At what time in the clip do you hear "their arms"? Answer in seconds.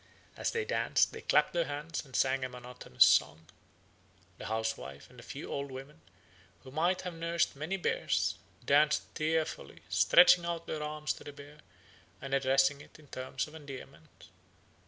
10.65-11.13